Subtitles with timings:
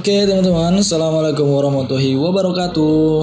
[0.00, 3.20] Oke teman-teman, Assalamualaikum warahmatullahi wabarakatuh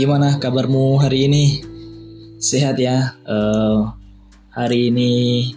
[0.00, 1.60] Gimana kabarmu hari ini?
[2.40, 3.20] Sehat ya?
[3.28, 3.92] Uh,
[4.48, 5.52] hari ini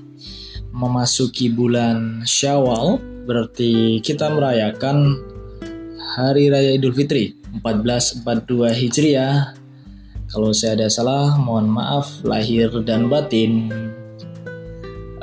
[0.75, 5.15] memasuki bulan Syawal Berarti kita merayakan
[6.19, 8.27] Hari Raya Idul Fitri 1442
[8.83, 9.55] Hijriah
[10.27, 13.71] Kalau saya ada salah, mohon maaf lahir dan batin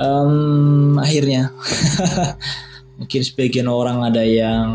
[0.01, 1.53] um, Akhirnya
[2.97, 4.65] mungkin sebagian orang ada yang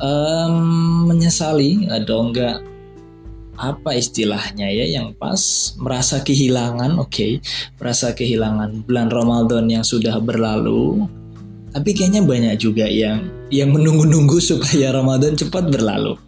[0.00, 0.54] um,
[1.10, 2.62] menyesali atau enggak
[3.54, 7.32] apa istilahnya ya yang pas merasa kehilangan oke okay,
[7.78, 11.06] merasa kehilangan bulan Ramadan yang sudah berlalu
[11.70, 16.18] tapi kayaknya banyak juga yang yang menunggu-nunggu supaya Ramadan cepat berlalu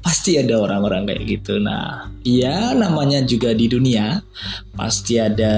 [0.00, 4.24] pasti ada orang-orang kayak gitu nah ya namanya juga di dunia
[4.72, 5.54] pasti ada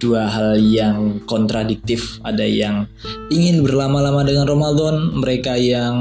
[0.00, 2.18] dua hal yang kontradiktif.
[2.24, 2.88] Ada yang
[3.28, 5.94] ingin berlama-lama dengan Ramadan, mereka yang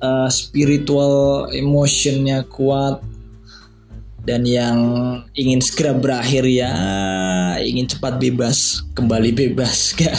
[0.00, 3.00] uh, spiritual emotionnya kuat
[4.20, 4.78] dan yang
[5.32, 6.72] ingin segera berakhir ya
[7.56, 9.90] ingin cepat bebas kembali bebas.
[10.00, 10.16] Gak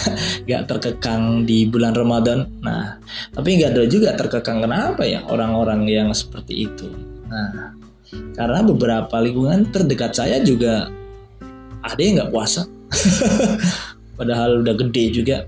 [0.49, 2.49] gak terkekang di bulan Ramadan.
[2.65, 2.97] Nah
[3.33, 4.65] tapi nggak ada juga terkekang.
[4.65, 6.89] Kenapa ya orang-orang yang seperti itu?
[7.29, 7.77] Nah
[8.33, 10.89] karena beberapa lingkungan terdekat saya juga
[11.85, 12.65] ada yang nggak puasa.
[14.17, 15.45] Padahal udah gede juga.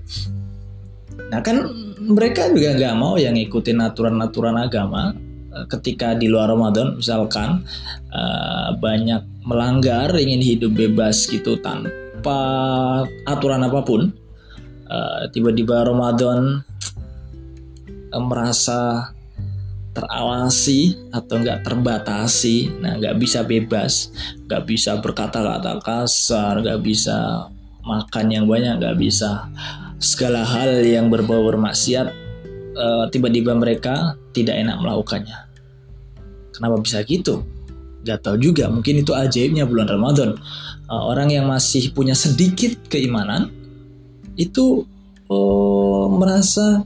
[1.30, 5.16] Nah kan mereka juga nggak mau yang ngikutin aturan-aturan agama
[5.52, 7.64] eh, ketika di luar Ramadan misalkan
[8.12, 12.40] uh, banyak melanggar ingin hidup bebas gitu tanpa
[13.24, 14.12] aturan apa pun
[14.88, 16.60] uh, tiba-tiba Ramadan
[18.14, 19.10] merasa
[19.94, 24.10] terawasi atau nggak terbatasi nah nggak bisa bebas
[24.46, 27.46] nggak bisa berkata-kata kasar nggak bisa
[27.86, 29.46] makan yang banyak nggak bisa
[29.98, 32.06] segala hal yang berbau bermaksiat
[32.74, 35.38] uh, tiba-tiba mereka tidak enak melakukannya.
[36.54, 37.42] Kenapa bisa gitu?
[38.04, 40.36] Gak tahu juga mungkin itu ajaibnya bulan Ramadan.
[40.86, 43.48] Uh, orang yang masih punya sedikit keimanan
[44.36, 44.84] itu
[45.30, 46.84] uh, merasa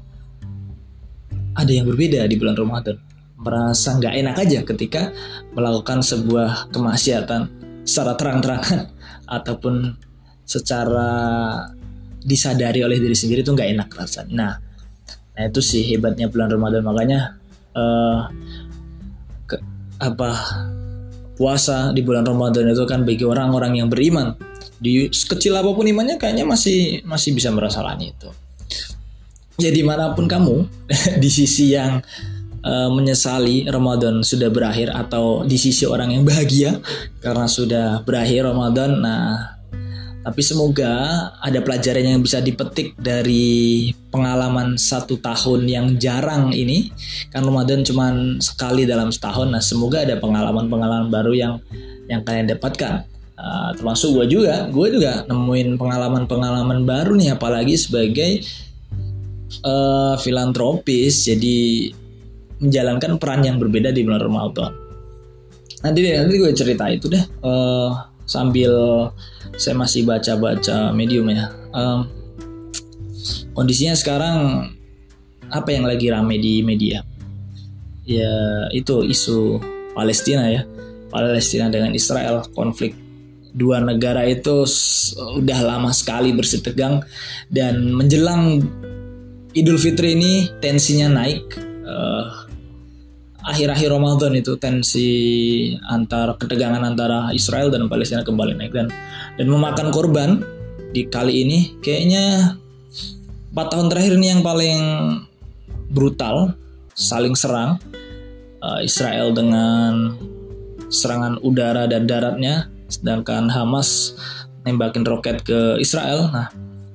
[1.59, 2.97] ada yang berbeda di bulan Ramadan.
[3.39, 5.15] Merasa nggak enak aja ketika
[5.55, 7.51] melakukan sebuah kemaksiatan
[7.87, 8.91] secara terang-terangan
[9.27, 9.95] ataupun
[10.43, 11.11] secara
[12.23, 14.33] disadari oleh diri sendiri itu nggak enak rasanya.
[14.35, 14.53] Nah,
[15.39, 17.39] nah itu sih hebatnya bulan Ramadan makanya
[17.75, 18.27] uh,
[19.47, 19.57] ke,
[20.03, 20.31] apa
[21.39, 24.35] puasa di bulan Ramadan itu kan bagi orang-orang yang beriman
[24.79, 28.31] di kecil apa pun imannya kayaknya masih masih bisa merasakan itu
[29.59, 30.67] ya di mana pun kamu
[31.23, 31.99] di sisi yang
[32.63, 36.79] uh, menyesali Ramadan sudah berakhir atau di sisi orang yang bahagia
[37.19, 39.58] karena sudah berakhir Ramadan nah
[40.29, 40.93] tapi semoga
[41.41, 46.93] ada pelajaran yang bisa dipetik dari pengalaman satu tahun yang jarang ini.
[47.33, 49.49] Kan Ramadan cuma sekali dalam setahun.
[49.49, 51.55] Nah semoga ada pengalaman-pengalaman baru yang
[52.13, 53.09] yang kalian dapatkan.
[53.41, 54.69] Uh, termasuk gue juga.
[54.69, 58.45] Gue juga nemuin pengalaman-pengalaman baru nih apalagi sebagai
[59.65, 61.25] uh, filantropis.
[61.25, 61.89] Jadi
[62.61, 64.77] menjalankan peran yang berbeda di bulan Ramadan.
[65.89, 67.25] Nanti deh, nanti gue cerita itu deh.
[67.41, 67.97] Uh,
[68.29, 68.71] sambil
[69.57, 71.49] saya masih baca-baca medium ya.
[71.73, 72.07] Um,
[73.57, 74.69] kondisinya sekarang
[75.49, 77.03] apa yang lagi rame di media?
[78.05, 79.59] Ya itu isu
[79.97, 80.63] Palestina ya.
[81.09, 82.93] Palestina dengan Israel konflik
[83.57, 84.69] dua negara itu
[85.17, 87.01] udah lama sekali bersitegang
[87.49, 88.61] dan menjelang
[89.57, 91.57] Idul Fitri ini tensinya naik.
[91.89, 92.48] Uh,
[93.49, 95.11] akhir-akhir Ramadan itu tensi
[95.89, 98.73] antara ketegangan antara Israel dan Palestina kembali naik.
[98.77, 98.93] Dan
[99.41, 100.45] dan memakan korban
[100.93, 102.57] di kali ini kayaknya
[103.57, 104.81] empat tahun terakhir ini yang paling
[105.89, 106.53] brutal
[106.93, 107.81] saling serang
[108.61, 110.13] uh, Israel dengan
[110.93, 114.17] serangan udara dan daratnya sedangkan Hamas
[114.65, 116.29] nembakin roket ke Israel.
[116.29, 116.49] Nah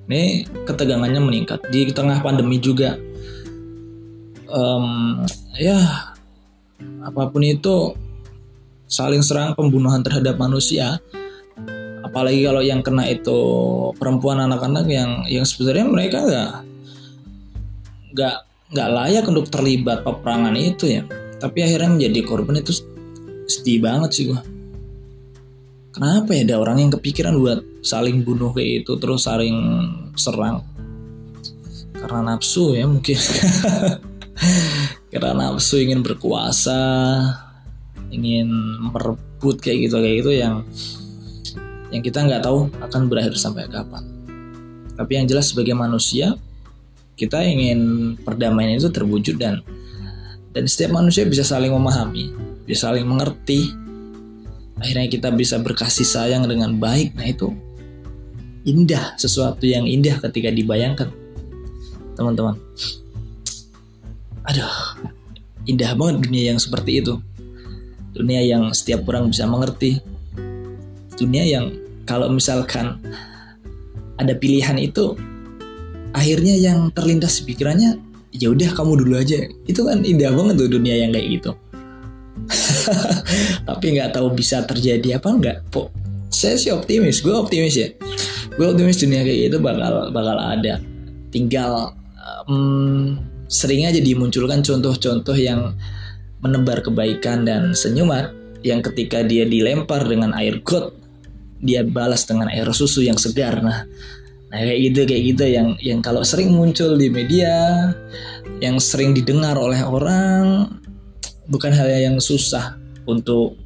[0.09, 1.65] ini ketegangannya meningkat.
[1.73, 2.97] Di tengah pandemi juga
[4.53, 5.21] um,
[5.57, 6.12] ya
[7.03, 7.91] apa pun itu
[8.88, 11.01] saling serang pembunuhan terhadap manusia.
[12.03, 13.39] Apalagi kalau yang kena itu
[13.97, 16.51] perempuan anak-anak yang yang sebenarnya mereka nggak
[18.13, 18.38] nggak
[18.74, 21.01] nggak layak untuk terlibat peperangan itu ya.
[21.41, 22.71] Tapi akhirnya menjadi korban itu
[23.50, 24.45] sedih banget sih gua.
[25.94, 29.57] Kenapa ya ada orang yang kepikiran buat saling bunuh kayak itu terus saling
[30.18, 30.65] serang?
[31.94, 33.15] Karena nafsu ya mungkin
[35.13, 36.81] karena nafsu ingin berkuasa
[38.13, 38.50] ingin
[38.94, 40.56] merebut kayak gitu kayak gitu yang
[41.89, 44.01] yang kita nggak tahu akan berakhir sampai kapan.
[44.94, 46.38] Tapi yang jelas sebagai manusia
[47.13, 49.62] kita ingin perdamaian itu terwujud dan
[50.54, 52.33] dan setiap manusia bisa saling memahami
[52.66, 53.74] bisa saling mengerti.
[54.74, 57.54] Akhirnya kita bisa berkasih sayang dengan baik nah itu
[58.66, 61.09] indah sesuatu yang indah ketika dibayangkan.
[62.13, 62.57] Teman-teman.
[64.50, 64.74] Aduh
[65.69, 67.19] indah banget dunia yang seperti itu.
[68.13, 70.00] Dunia yang setiap orang bisa mengerti.
[71.18, 71.74] Dunia yang
[72.04, 73.00] kalau misalkan
[74.19, 75.18] ada pilihan itu
[76.13, 77.98] akhirnya yang terlintas pikirannya
[78.33, 79.45] ya udah kamu dulu aja.
[79.65, 81.51] Itu kan indah banget tuh dunia yang kayak gitu.
[83.69, 85.94] Tapi nggak tahu bisa terjadi apa enggak po
[86.33, 87.21] saya sih optimis.
[87.21, 87.88] Gue optimis ya.
[88.57, 90.81] Gue optimis dunia kayak gitu bakal bakal ada.
[91.30, 91.94] Tinggal
[92.50, 93.21] um,
[93.53, 95.77] sering aja dimunculkan contoh-contoh yang
[96.41, 98.33] menebar kebaikan dan senyuman
[98.65, 100.97] yang ketika dia dilempar dengan air got
[101.63, 103.61] dia balas dengan air susu yang segar.
[103.61, 103.85] Nah
[104.53, 107.89] nah kayak gitu kayak gitu yang yang kalau sering muncul di media
[108.61, 110.69] yang sering didengar oleh orang
[111.49, 112.77] bukan hal yang susah
[113.09, 113.57] untuk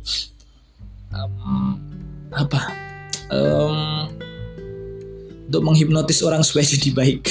[1.11, 1.75] um,
[2.31, 2.71] apa
[3.31, 4.07] um,
[5.47, 7.23] untuk menghipnotis orang supaya jadi baik.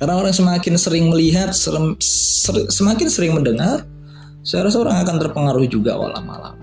[0.00, 3.84] Karena orang semakin sering melihat ser, ser, semakin sering mendengar
[4.40, 6.56] saya rasa orang akan terpengaruh juga lama-lama.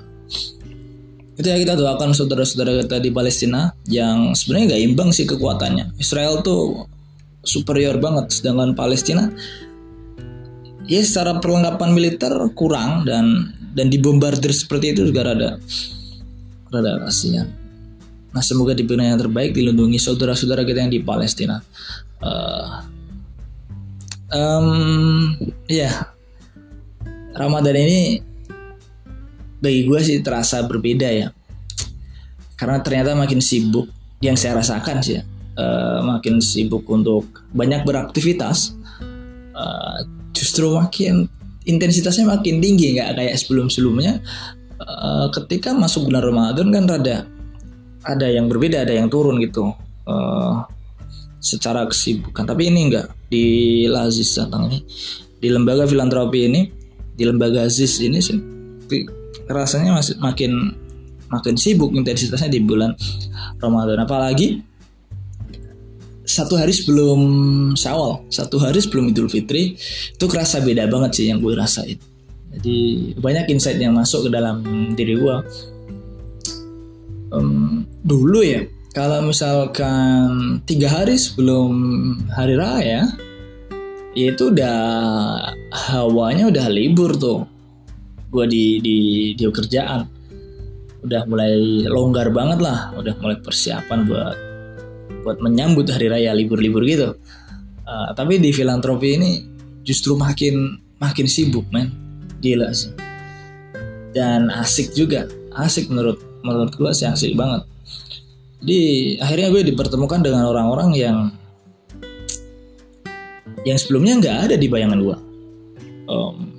[1.38, 5.94] Itu ya kita doakan saudara-saudara kita di Palestina yang sebenarnya gak imbang sih kekuatannya.
[6.02, 6.90] Israel tuh
[7.48, 9.32] superior banget sedangkan Palestina
[10.88, 15.50] ya secara perlengkapan militer kurang dan dan dibombardir seperti itu juga rada
[16.68, 17.48] rada kasihan
[18.38, 21.58] nah semoga diberi yang terbaik dilindungi saudara-saudara kita yang di Palestina.
[22.22, 22.86] Uh,
[24.30, 25.34] um,
[25.66, 25.90] ya.
[25.90, 25.96] Yeah
[27.38, 28.18] Ramadan ini
[29.62, 31.30] bagi gue sih terasa berbeda ya.
[32.58, 33.86] Karena ternyata makin sibuk
[34.18, 38.74] yang saya rasakan sih uh, makin sibuk untuk banyak beraktivitas
[39.54, 40.02] uh,
[40.34, 41.30] justru makin
[41.70, 44.18] intensitasnya makin tinggi nggak kayak sebelum sebelumnya
[44.82, 47.18] uh, ketika masuk bulan Ramadan kan rada
[48.06, 49.74] ada yang berbeda ada yang turun gitu.
[50.08, 50.64] Uh,
[51.38, 52.44] secara kesibukan.
[52.44, 53.08] Tapi ini enggak.
[53.28, 53.46] Di
[53.92, 54.80] Lazis datang ini
[55.38, 56.62] di lembaga filantropi ini
[57.18, 58.38] di lembaga Aziz ini sih
[59.50, 60.74] rasanya masih makin
[61.28, 62.94] makin sibuk intensitasnya di bulan
[63.60, 64.02] Ramadan.
[64.02, 64.64] Apalagi
[66.28, 67.20] satu hari sebelum
[67.76, 69.76] Syawal satu hari sebelum Idul Fitri
[70.14, 71.98] itu kerasa beda banget sih yang gue rasain.
[72.58, 72.78] Jadi
[73.20, 74.64] banyak insight yang masuk ke dalam
[74.98, 75.36] diri gue.
[77.28, 77.77] Um,
[78.08, 78.64] dulu ya
[78.98, 81.70] kalau misalkan tiga hari sebelum
[82.34, 83.14] hari raya
[84.18, 84.80] itu udah
[85.70, 87.46] hawanya udah libur tuh.
[88.34, 88.98] Gue di di
[89.38, 90.02] di kerjaan.
[91.06, 92.90] Udah mulai longgar banget lah.
[92.98, 94.38] Udah mulai persiapan buat
[95.22, 97.14] buat menyambut hari raya libur-libur gitu.
[97.86, 99.32] Uh, tapi di filantropi ini
[99.86, 101.94] justru makin makin sibuk men.
[102.42, 102.90] Gila sih.
[104.10, 105.30] Dan asik juga.
[105.54, 107.77] Asik menurut menurut gue sih asik banget
[108.62, 108.80] jadi
[109.22, 111.18] akhirnya gue dipertemukan dengan orang-orang yang
[113.68, 115.18] yang sebelumnya nggak ada di bayangan gue.
[116.08, 116.58] Um,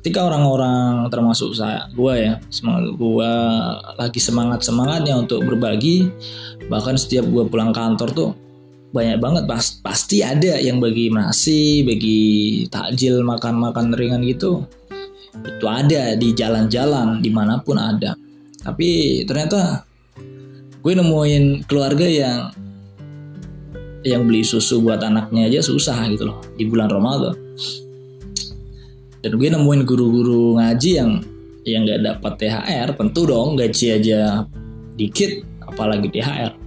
[0.00, 3.32] ketika orang-orang termasuk saya, gue ya, semangat gue
[4.00, 6.08] lagi semangat semangatnya untuk berbagi,
[6.72, 8.30] bahkan setiap gue pulang kantor tuh
[8.90, 12.20] banyak banget pas, pasti ada yang bagi nasi, bagi
[12.72, 14.64] takjil makan-makan ringan gitu.
[15.30, 18.18] Itu ada di jalan-jalan di mana pun ada.
[18.64, 19.89] Tapi ternyata
[20.80, 22.52] gue nemuin keluarga yang
[24.00, 27.36] yang beli susu buat anaknya aja susah gitu loh di bulan Ramadan.
[29.20, 31.20] Dan gue nemuin guru-guru ngaji yang
[31.68, 34.48] yang nggak dapat THR tentu dong gaji aja
[34.96, 36.60] dikit apalagi THR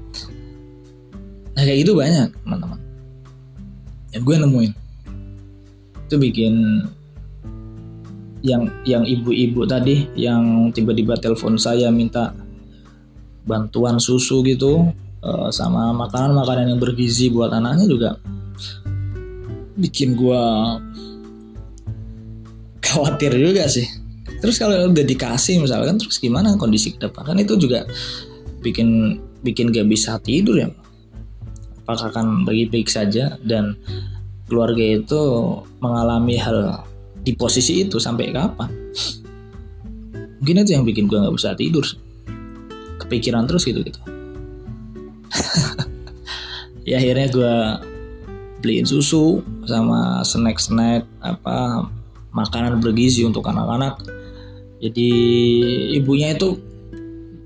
[1.54, 2.80] nah kayak gitu banyak teman-teman.
[4.14, 4.72] Yang gue nemuin.
[6.10, 6.54] Itu bikin
[8.44, 12.36] yang yang ibu-ibu tadi yang tiba-tiba telepon saya minta
[13.44, 14.92] bantuan susu gitu
[15.24, 18.10] uh, sama makanan-makanan yang bergizi buat anaknya juga
[19.74, 20.44] bikin gue
[22.84, 23.90] khawatir juga sih.
[24.38, 27.26] Terus kalau udah dikasih misalkan terus gimana kondisi ke depan?
[27.26, 27.88] Kan itu juga
[28.62, 30.70] bikin bikin gak bisa tidur ya.
[31.84, 33.36] Apakah akan baik-baik saja?
[33.42, 33.76] Dan
[34.48, 35.22] keluarga itu
[35.82, 36.86] mengalami hal
[37.24, 38.70] di posisi itu sampai kapan?
[40.44, 41.88] Mungkin itu yang bikin gue nggak bisa tidur
[43.02, 44.00] kepikiran terus gitu gitu.
[46.84, 47.56] Ya akhirnya gue
[48.60, 51.88] beliin susu sama snack-snack apa
[52.36, 54.04] makanan bergizi untuk anak-anak.
[54.84, 55.10] Jadi
[55.96, 56.60] ibunya itu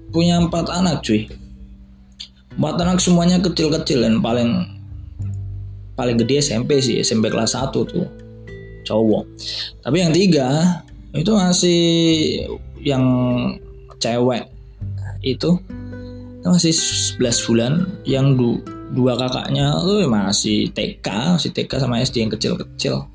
[0.09, 1.29] punya empat anak cuy.
[2.57, 4.65] Empat anak semuanya kecil-kecil dan paling
[5.93, 8.09] paling gede SMP sih SMP kelas 1 tuh
[8.89, 9.29] cowok.
[9.85, 10.81] Tapi yang tiga
[11.13, 11.81] itu masih
[12.81, 13.05] yang
[14.01, 14.56] cewek
[15.21, 15.57] itu
[16.47, 16.73] masih
[17.19, 17.73] 11 bulan.
[18.07, 18.49] Yang du,
[18.95, 21.07] dua kakaknya tuh masih TK
[21.37, 23.05] masih TK sama SD yang kecil-kecil.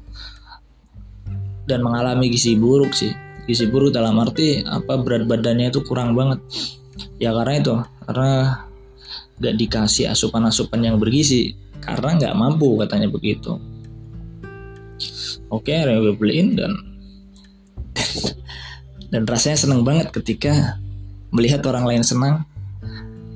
[1.65, 3.13] Dan mengalami gizi buruk sih.
[3.49, 6.39] Gizi buruk dalam arti apa berat badannya itu kurang banget.
[7.17, 8.31] Ya karena itu karena
[9.41, 11.57] gak dikasih asupan-asupan yang bergizi.
[11.83, 13.59] Karena nggak mampu katanya begitu.
[15.51, 16.73] Oke okay, beliin dan
[19.13, 20.79] dan rasanya seneng banget ketika
[21.33, 22.45] melihat orang lain senang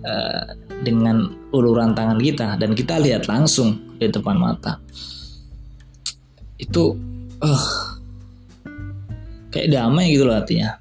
[0.05, 0.45] uh,
[0.85, 4.79] dengan uluran tangan kita dan kita lihat langsung di depan mata.
[6.61, 6.97] Itu
[7.41, 7.67] uh,
[9.51, 10.77] kayak damai gitu loh artinya.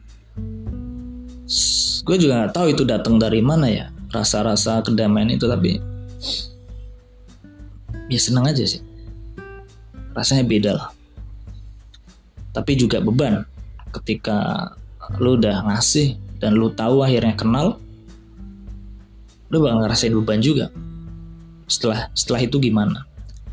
[2.05, 5.81] Gue juga nggak tahu itu datang dari mana ya rasa-rasa kedamaian itu tapi
[8.11, 8.83] ya senang aja sih.
[10.13, 10.89] Rasanya beda lah.
[12.55, 13.43] Tapi juga beban
[13.91, 14.71] ketika
[15.21, 17.79] lu udah ngasih dan lu tahu akhirnya kenal
[19.53, 20.73] lu bakal ngerasain beban juga.
[21.69, 23.05] Setelah setelah itu gimana?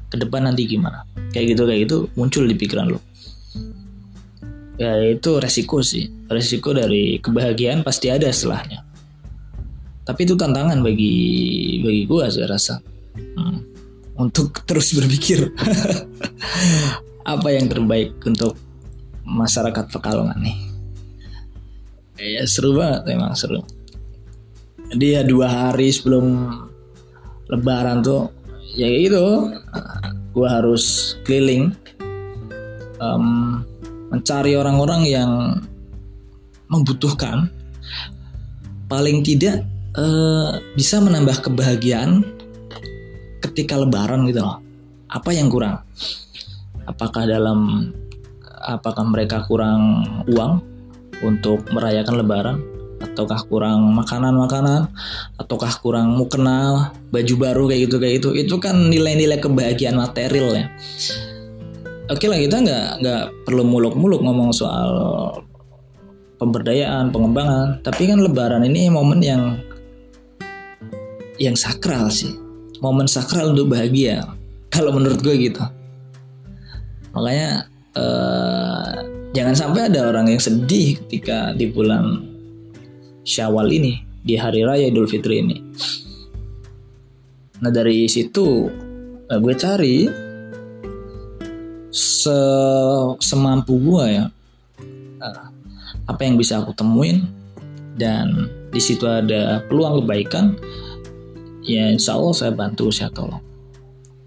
[0.09, 1.05] Ke depan nanti gimana?
[1.33, 3.01] Kayak gitu kayak gitu muncul di pikiran lu.
[4.81, 6.09] Ya itu resiko sih.
[6.29, 8.85] Resiko dari kebahagiaan pasti ada setelahnya.
[10.03, 11.15] Tapi itu tantangan bagi
[11.85, 12.83] bagi gua saya rasa.
[13.15, 13.63] Hmm,
[14.19, 15.53] untuk terus berpikir
[17.33, 18.57] apa yang terbaik untuk
[19.23, 20.72] masyarakat Pekalongan nih.
[22.21, 23.65] Ya seru banget emang seru.
[24.93, 26.49] Dia dua hari sebelum
[27.49, 28.33] Lebaran tuh
[28.73, 29.53] ya gitu,
[30.33, 31.77] gue harus keliling
[32.97, 33.61] um,
[34.09, 35.31] mencari orang-orang yang
[36.73, 37.53] membutuhkan,
[38.89, 39.65] paling tidak
[39.97, 42.25] uh, bisa menambah kebahagiaan
[43.45, 44.61] ketika Lebaran gitu loh.
[45.13, 45.85] Apa yang kurang?
[46.89, 47.93] Apakah dalam
[48.65, 50.72] apakah mereka kurang uang
[51.23, 52.57] untuk merayakan lebaran?
[53.03, 54.87] Ataukah kurang makanan-makanan?
[55.35, 60.55] Ataukah kurang mau kenal baju baru kayak gitu kayak itu itu kan nilai-nilai kebahagiaan material
[60.55, 60.67] ya.
[62.11, 64.91] Oke lah kita nggak nggak perlu muluk-muluk ngomong soal
[66.39, 67.83] pemberdayaan pengembangan.
[67.83, 69.59] Tapi kan lebaran ini momen yang
[71.43, 72.35] yang sakral sih.
[72.79, 74.27] Momen sakral untuk bahagia
[74.75, 75.63] kalau menurut gue gitu.
[77.15, 77.67] Makanya
[77.99, 82.29] uh, jangan sampai ada orang yang sedih ketika di bulan
[83.23, 85.57] Syawal ini di hari raya Idul Fitri ini.
[87.63, 88.67] Nah dari situ
[89.31, 90.11] uh, gue cari
[91.93, 92.39] se
[93.23, 94.25] semampu gue ya
[95.23, 95.47] uh,
[96.11, 97.27] apa yang bisa aku temuin.
[97.93, 100.57] Dan di situ ada peluang kebaikan
[101.61, 103.45] ya insya Allah saya bantu saya tolong.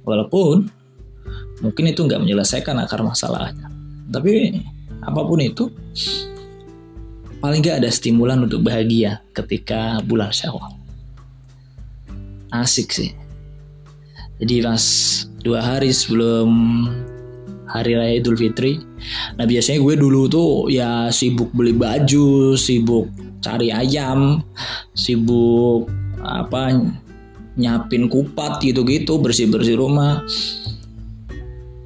[0.05, 0.69] Walaupun
[1.59, 3.67] mungkin itu nggak menyelesaikan akar masalahnya.
[4.07, 4.53] Tapi
[5.05, 5.69] apa pun itu
[7.39, 10.73] paling nggak ada stimulan untuk bahagia ketika bulan syawal.
[12.49, 13.11] Asik sih.
[14.41, 14.83] Jadi pas
[15.45, 16.49] dua hari sebelum
[17.69, 18.81] hari raya idul fitri
[19.37, 23.09] nah biasanya gue dulu tuh ya sibuk beli baju sibuk
[23.43, 24.41] cari ayam
[24.97, 25.89] sibuk
[26.23, 26.73] apa
[27.59, 30.23] nyapin kupat gitu-gitu bersih-bersih rumah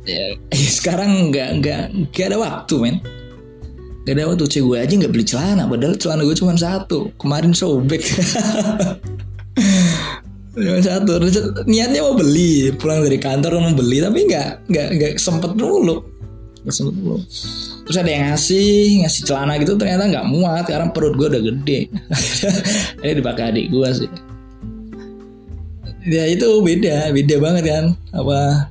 [0.10, 0.28] ya,
[0.82, 2.98] sekarang nggak nggak nggak ada waktu men.
[4.10, 4.46] Gak ada waktu.
[4.50, 7.14] Cewek gue aja nggak beli celana Padahal celana gue cuma satu.
[7.22, 8.02] Kemarin sobek.
[10.60, 11.22] Cuma satu.
[11.70, 12.74] Niatnya mau beli.
[12.74, 16.02] Pulang dari kantor mau beli Tapi nggak nggak nggak sempet dulu.
[16.66, 17.22] Gak sempet dulu.
[17.86, 20.66] Terus ada yang ngasih Ngasih celana gitu Ternyata nggak muat.
[20.66, 21.80] Sekarang perut gue udah gede.
[23.06, 24.10] Ini dipakai adik gue sih.
[26.10, 27.14] Ya itu beda.
[27.14, 27.86] Beda banget kan.
[28.18, 28.66] Apa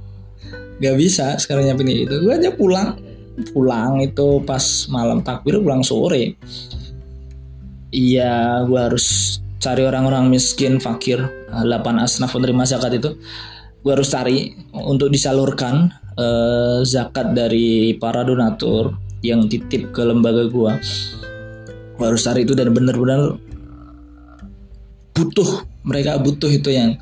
[0.79, 2.17] gak bisa sekarang nyiapin itu.
[2.23, 2.99] Gue aja pulang.
[3.55, 6.35] Pulang itu pas malam takbir pulang sore.
[7.95, 11.19] Iya gue harus cari orang-orang miskin fakir
[11.51, 11.65] 8
[11.99, 13.11] asnaf penerima zakat itu.
[13.83, 20.73] Gue harus cari untuk disalurkan eh, zakat dari para donatur yang titip ke lembaga gue
[21.99, 23.35] gue harus cari itu dan benar-benar
[25.19, 25.67] butuh.
[25.83, 26.95] Mereka butuh itu yang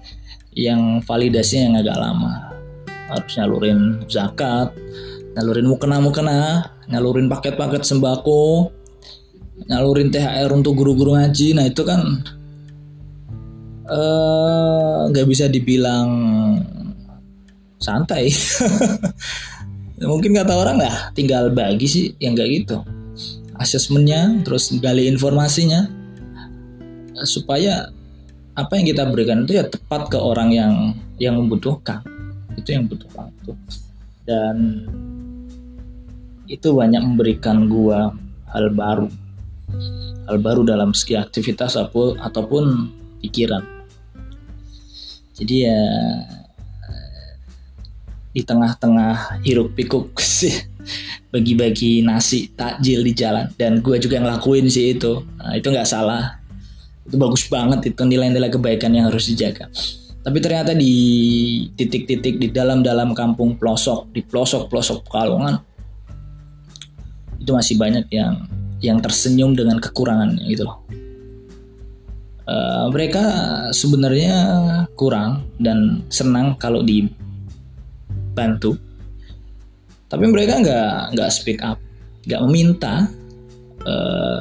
[0.57, 2.56] yang validasinya yang agak lama
[3.07, 4.75] harus nyalurin zakat
[5.37, 8.73] nyalurin mukena-mukena nyalurin paket-paket sembako
[9.65, 11.57] nyalurin THR untuk guru-guru ngaji.
[11.57, 12.01] Nah itu kan
[13.89, 16.09] eh, nggak uh, bisa dibilang
[17.81, 18.29] santai.
[19.97, 22.77] Mungkin kata orang lah tinggal bagi sih yang nggak gitu.
[23.57, 25.89] Asesmennya terus gali informasinya
[27.25, 27.89] supaya
[28.53, 30.75] apa yang kita berikan itu ya tepat ke orang yang
[31.17, 32.05] yang membutuhkan
[32.57, 33.53] itu yang butuh waktu.
[34.27, 34.57] Dan
[36.51, 38.11] itu banyak memberikan gua
[38.51, 39.09] hal baru.
[40.27, 42.65] Hal baru dalam segi aktivitas ataupun
[43.23, 43.63] pikiran.
[45.37, 45.83] Jadi ya
[48.37, 50.53] di tengah-tengah hiruk pikuk sih
[51.31, 53.53] bagi-bagi nasi takjil di jalan.
[53.55, 55.23] Dan gue juga ngelakuin sih itu.
[55.39, 56.41] Nah, itu nggak salah.
[57.07, 59.71] Itu bagus banget itu nilai-nilai kebaikan yang harus dijaga
[60.27, 60.95] tapi ternyata di
[61.79, 65.55] titik-titik di dalam-dalam kampung pelosok di pelosok-pelosok Pekalongan
[67.39, 68.43] itu masih banyak yang
[68.83, 70.83] yang tersenyum dengan kekurangannya gitu loh.
[72.43, 73.23] Uh, mereka
[73.71, 74.35] sebenarnya
[74.99, 78.75] kurang dan senang kalau dibantu,
[80.11, 81.79] tapi mereka nggak nggak speak up,
[82.27, 83.07] nggak meminta,
[83.87, 84.39] uh,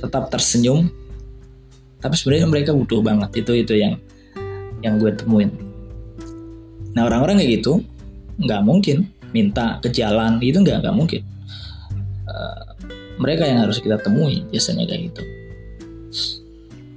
[0.00, 0.88] tetap tersenyum.
[2.00, 4.00] Tapi sebenarnya mereka butuh banget itu itu yang
[4.82, 5.50] yang gue temuin.
[6.94, 7.82] Nah orang-orang kayak gitu
[8.38, 10.38] nggak mungkin minta ke jalan.
[10.42, 11.22] Itu nggak nggak mungkin.
[12.28, 12.68] Uh,
[13.18, 15.22] mereka yang harus kita temui biasanya kayak gitu.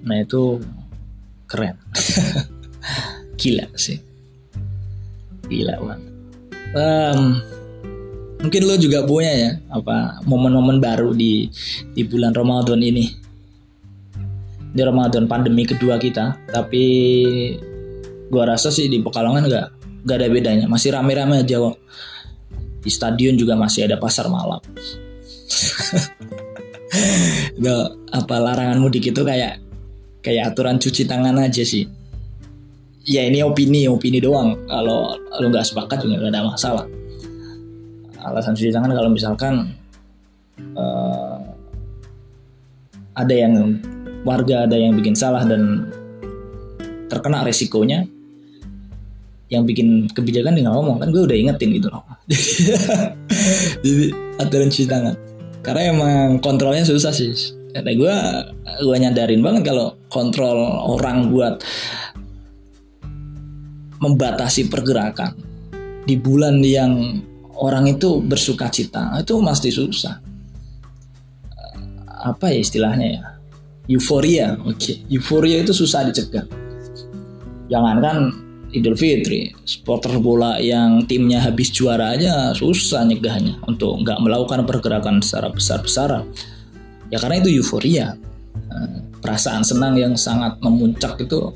[0.05, 0.61] Nah itu
[1.49, 1.77] keren.
[3.41, 3.97] Gila sih.
[5.49, 6.01] Gila banget.
[6.71, 7.21] Um,
[8.39, 11.49] mungkin lo juga punya ya apa momen-momen baru di
[11.93, 13.05] di bulan Ramadan ini.
[14.71, 16.85] Di Ramadan pandemi kedua kita tapi
[18.31, 19.67] gua rasa sih di Pekalongan nggak
[20.07, 20.65] nggak ada bedanya.
[20.71, 21.75] Masih rame-rame aja kok.
[22.81, 24.63] Di stadion juga masih ada pasar malam.
[27.61, 29.63] Gak, apa larangan mudik itu kayak
[30.19, 31.87] kayak aturan cuci tangan aja sih.
[33.07, 34.57] Ya ini opini opini doang.
[34.67, 36.85] Kalau lu nggak sepakat juga nggak ada masalah.
[38.21, 39.73] Alasan cuci tangan kalau misalkan
[40.77, 41.37] uh,
[43.17, 43.81] ada yang
[44.21, 45.89] warga ada yang bikin salah dan
[47.09, 48.05] terkena resikonya
[49.51, 52.07] yang bikin kebijakan tinggal ngomong kan gue udah ingetin gitu loh.
[53.83, 55.15] Jadi aturan cuci tangan.
[55.59, 57.35] Karena emang kontrolnya susah sih.
[57.75, 58.15] Kata gue
[58.79, 60.55] gue nyadarin banget kalau kontrol
[60.95, 61.59] orang buat
[64.01, 65.35] membatasi pergerakan
[66.07, 67.21] di bulan yang
[67.59, 70.15] orang itu bersuka cita itu pasti susah.
[72.23, 73.23] Apa ya istilahnya ya?
[73.91, 74.79] Euforia oke.
[74.79, 75.03] Okay.
[75.11, 76.47] euforia itu susah dicegah.
[77.67, 78.40] Jangankan
[78.71, 79.51] Idul Fitri.
[79.67, 86.23] Supporter bola yang timnya habis juara aja susah nyegahnya untuk nggak melakukan pergerakan secara besar-besaran.
[87.11, 88.15] Ya karena itu euforia.
[88.71, 91.51] Eh, perasaan senang yang sangat memuncak itu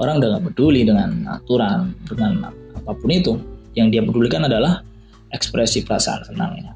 [0.00, 3.32] orang udah nggak peduli dengan aturan dengan apa pun itu.
[3.76, 4.80] Yang dia pedulikan adalah
[5.32, 6.72] ekspresi perasaan senangnya.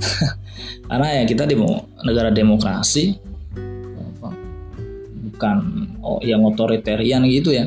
[0.88, 1.56] Karena ya kita di
[2.04, 3.16] negara demokrasi
[5.32, 5.56] bukan
[6.04, 7.66] oh, yang otoritarian gitu ya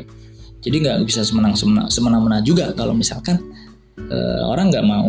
[0.66, 3.38] jadi nggak bisa semenang-semena semena-mena juga kalau misalkan
[4.10, 5.06] uh, orang nggak mau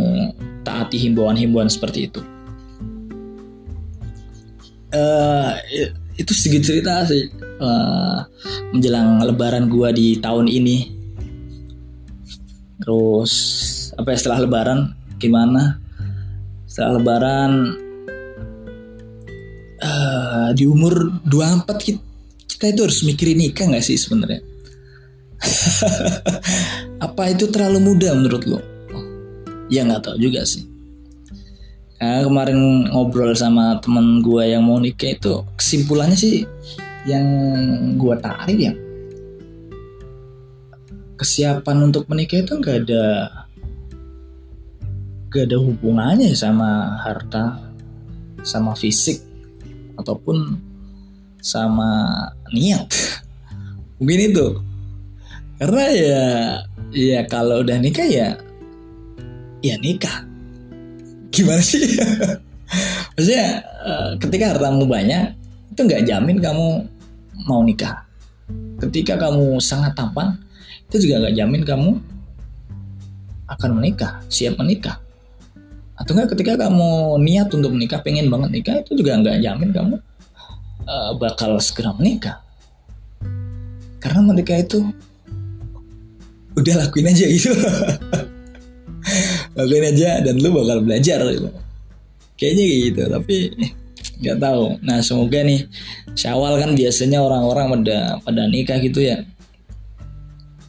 [0.61, 2.21] taati himbauan-himbauan seperti itu.
[4.93, 5.57] Uh,
[6.13, 7.25] itu sedikit cerita sih
[7.57, 8.21] uh,
[8.69, 10.93] menjelang Lebaran gua di tahun ini.
[12.77, 13.33] Terus
[13.97, 14.79] apa ya setelah Lebaran
[15.17, 15.81] gimana?
[16.69, 17.51] Setelah Lebaran
[19.81, 22.01] uh, di umur 24 kita,
[22.45, 24.56] kita itu harus mikirin nikah nggak sih sebenarnya?
[27.05, 28.59] apa itu terlalu muda menurut lo?
[29.69, 30.65] Ya nggak tahu juga sih.
[31.97, 36.45] Nah, kemarin ngobrol sama temen gue yang mau nikah itu kesimpulannya sih
[37.09, 37.25] yang
[37.97, 38.73] gue tarik ya
[41.17, 43.05] kesiapan untuk menikah itu nggak ada
[45.27, 47.73] gak ada hubungannya sama harta
[48.45, 49.19] sama fisik
[49.97, 50.55] ataupun
[51.41, 52.13] sama
[52.53, 52.87] niat
[53.97, 54.47] mungkin itu
[55.57, 56.23] karena ya
[56.93, 58.37] ya kalau udah nikah ya
[59.61, 60.25] ya nikah.
[61.33, 61.97] Gimana sih?
[63.17, 65.33] Maksudnya eh, ketika hartamu banyak
[65.73, 66.85] itu nggak jamin kamu
[67.49, 68.05] mau nikah.
[68.77, 70.37] Ketika kamu sangat tampan
[70.87, 71.89] itu juga nggak jamin kamu
[73.47, 75.01] akan menikah siap menikah.
[75.97, 79.95] Atau enggak ketika kamu niat untuk menikah pengen banget nikah itu juga nggak jamin kamu
[80.85, 82.37] uh, bakal segera menikah.
[83.97, 84.93] Karena menikah itu
[86.57, 87.53] udah lakuin aja gitu.
[89.57, 91.49] Lakuin aja dan lu bakal belajar gitu.
[92.37, 93.37] Kayaknya gitu tapi
[94.21, 94.63] nggak tahu.
[94.81, 95.69] Nah semoga nih
[96.17, 99.21] syawal kan biasanya orang-orang pada pada nikah gitu ya.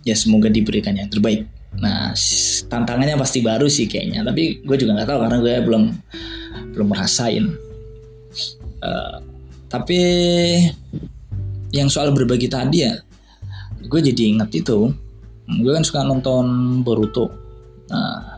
[0.05, 1.49] Ya semoga diberikan yang terbaik.
[1.81, 2.13] Nah
[2.69, 4.25] tantangannya pasti baru sih kayaknya.
[4.25, 5.85] Tapi gue juga nggak tahu karena gue belum
[6.73, 7.69] belum merasain
[8.83, 9.19] uh,
[9.69, 10.01] tapi
[11.75, 12.95] yang soal berbagi tadi ya
[13.89, 14.93] gue jadi ingat itu
[15.49, 16.45] gue kan suka nonton
[16.85, 17.33] Boruto.
[17.89, 18.37] Nah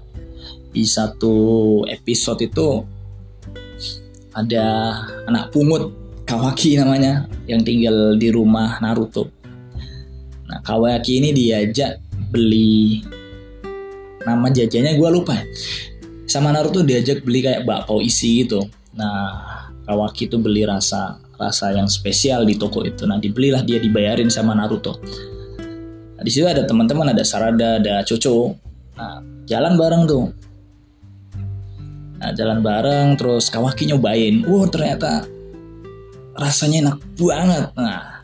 [0.70, 1.34] di satu
[1.90, 2.86] episode itu
[4.30, 4.94] ada
[5.26, 5.90] anak pungut
[6.22, 9.26] Kawaki namanya yang tinggal di rumah Naruto.
[10.46, 11.98] Nah Kawaki ini diajak
[12.30, 13.02] beli
[14.22, 15.34] nama jajannya gue lupa.
[16.30, 18.62] Sama Naruto diajak beli kayak bakpao isi gitu.
[18.94, 23.02] Nah Kawaki itu beli rasa rasa yang spesial di toko itu.
[23.10, 25.02] Nah dibelilah dia dibayarin sama Naruto
[26.20, 28.52] nah, di situ ada teman-teman ada Sarada ada Coco
[29.00, 30.24] nah jalan bareng tuh
[32.20, 35.24] nah jalan bareng terus Kawaki nyobain wow ternyata
[36.36, 38.20] rasanya enak banget nah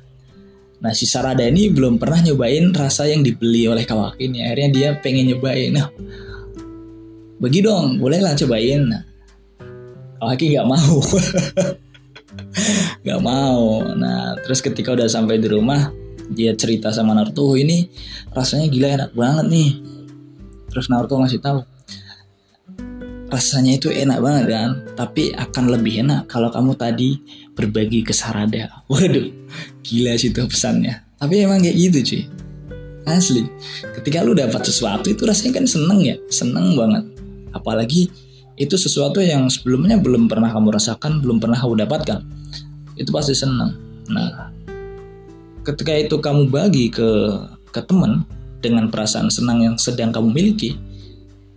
[0.77, 4.45] Nah si Sarada ini belum pernah nyobain rasa yang dibeli oleh Kawaki ini.
[4.45, 5.73] Akhirnya dia pengen nyobain.
[5.73, 5.89] Nah,
[7.41, 8.85] bagi dong, bolehlah cobain.
[8.85, 9.03] Nah,
[10.21, 10.97] Kawaki nggak mau.
[13.05, 13.83] nggak mau.
[13.97, 15.93] Nah terus ketika udah sampai di rumah,
[16.33, 17.87] dia cerita sama Naruto, ini
[18.35, 19.71] rasanya gila enak banget nih.
[20.73, 21.61] Terus Naruto ngasih tahu,
[23.27, 27.19] rasanya itu enak banget kan, tapi akan lebih enak kalau kamu tadi
[27.53, 28.71] berbagi ke Sarada.
[28.91, 29.29] Waduh,
[29.83, 31.03] gila sih itu pesannya.
[31.17, 32.23] Tapi emang kayak gitu cuy.
[33.07, 33.47] Asli.
[33.95, 37.07] Ketika lu dapat sesuatu itu rasanya kan seneng ya, seneng banget.
[37.55, 38.11] Apalagi
[38.59, 42.21] itu sesuatu yang sebelumnya belum pernah kamu rasakan, belum pernah kamu dapatkan.
[42.99, 43.79] Itu pasti seneng.
[44.11, 44.46] Nah,
[45.67, 47.11] ketika itu kamu bagi ke
[47.75, 48.23] ke teman
[48.63, 50.79] dengan perasaan senang yang sedang kamu miliki,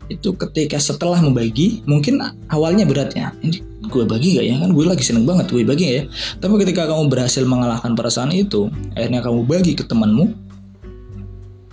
[0.09, 2.17] itu ketika setelah membagi mungkin
[2.49, 3.29] awalnya berat ya.
[3.45, 4.55] Ini gue bagi gak ya?
[4.57, 6.03] Kan gue lagi seneng banget gue bagi gak ya.
[6.41, 10.33] Tapi ketika kamu berhasil mengalahkan perasaan itu akhirnya kamu bagi ke temanmu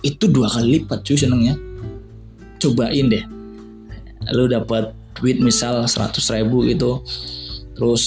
[0.05, 1.57] itu dua kali lipat cuy senengnya.
[2.61, 3.25] Cobain deh.
[4.37, 7.01] Lu dapat duit misal 100 ribu gitu
[7.77, 8.03] terus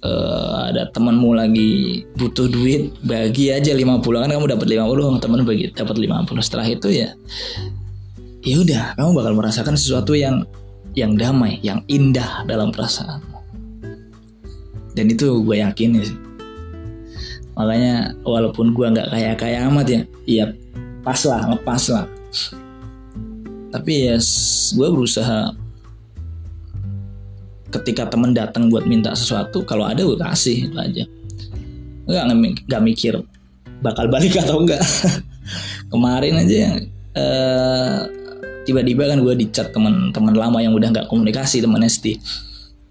[0.00, 5.68] uh, ada temanmu lagi butuh duit bagi aja 50 kan kamu dapat 50 teman bagi
[5.68, 7.12] dapat 50 setelah itu ya
[8.40, 10.48] ya udah kamu bakal merasakan sesuatu yang
[10.92, 13.24] yang damai, yang indah dalam perasaan.
[14.92, 16.18] Dan itu gue yakin sih.
[17.56, 20.44] Makanya walaupun gue nggak kaya kaya amat ya, iya
[21.00, 22.04] pas lah, ngepas lah.
[23.72, 24.16] Tapi ya
[24.76, 25.56] gue berusaha
[27.72, 31.04] ketika temen datang buat minta sesuatu, kalau ada gue kasih itu aja.
[32.04, 32.24] Gak,
[32.68, 33.16] nggak mikir
[33.80, 34.82] bakal balik atau enggak.
[35.92, 36.78] Kemarin aja
[37.16, 37.98] uh,
[38.64, 42.18] tiba-tiba kan gue dicat teman-teman lama yang udah nggak komunikasi teman SD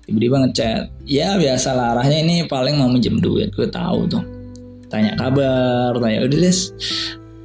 [0.05, 4.23] tiba-tiba ngechat ya biasa lah arahnya ini paling mau minjem duit gue tahu tuh
[4.91, 6.75] tanya kabar tanya udah des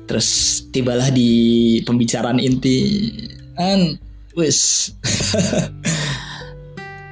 [0.07, 3.11] terus tibalah di pembicaraan inti
[3.55, 3.95] kan
[4.35, 4.91] wis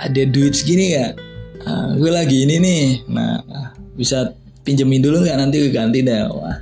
[0.04, 1.12] ada duit segini gak
[1.64, 2.84] nah, gue lagi ini nih.
[3.08, 3.40] Nah
[3.96, 4.36] bisa
[4.66, 5.36] pinjemin dulu nggak?
[5.38, 6.60] Nanti gue ganti deh wah.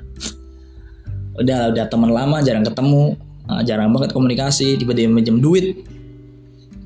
[1.43, 3.19] Udah udah teman lama jarang ketemu.
[3.51, 4.79] Uh, jarang banget komunikasi.
[4.79, 5.83] Tiba-tiba minjem duit.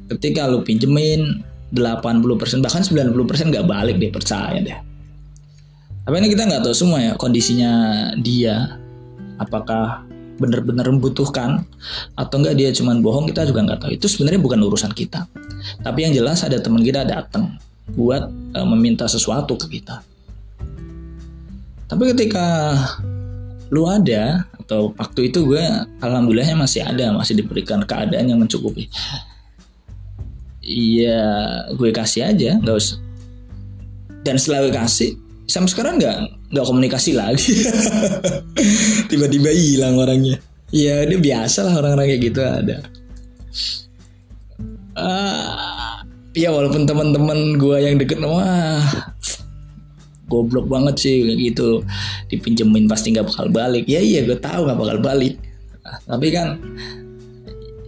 [0.08, 4.78] Ketika lu pinjemin 80% bahkan 90% nggak balik deh percaya deh.
[6.06, 7.72] Tapi ini kita nggak tahu semua ya kondisinya
[8.22, 8.78] dia.
[9.36, 11.64] Apakah benar-benar membutuhkan
[12.16, 13.90] atau enggak dia cuma bohong kita juga nggak tahu.
[13.96, 15.24] Itu sebenarnya bukan urusan kita.
[15.82, 17.56] Tapi yang jelas ada teman kita datang
[17.96, 20.02] buat uh, meminta sesuatu ke kita.
[21.86, 22.74] Tapi ketika
[23.70, 25.62] lu ada atau waktu itu gue
[26.02, 28.90] alhamdulillahnya masih ada masih diberikan keadaan yang mencukupi.
[30.66, 31.22] Iya
[31.78, 32.98] gue kasih aja nggak usah.
[34.26, 35.14] Dan setelah gue kasih
[35.46, 36.16] sampai sekarang nggak
[36.52, 37.54] nggak komunikasi lagi.
[39.10, 40.36] Tiba-tiba hilang orangnya.
[40.74, 42.76] Ya dia biasa lah orang-orang kayak gitu ada.
[44.96, 46.02] Uh,
[46.34, 48.82] ya walaupun teman-teman gue yang deket wah
[50.26, 51.86] goblok banget sih gitu.
[52.26, 53.86] Dipinjemin pasti nggak bakal balik.
[53.86, 55.38] Ya iya gue tahu nggak bakal balik.
[55.86, 56.58] Tapi kan